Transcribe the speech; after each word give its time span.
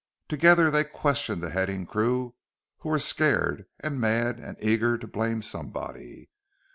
Together, 0.27 0.71
they 0.71 0.83
questioned 0.83 1.43
the 1.43 1.51
heading 1.51 1.85
crew, 1.85 2.33
who 2.79 2.89
were 2.89 2.97
scared 2.97 3.67
and 3.81 4.01
mad 4.01 4.39
and 4.39 4.57
eager 4.59 4.97
to 4.97 5.05
blame 5.05 5.43
somebody. 5.43 6.27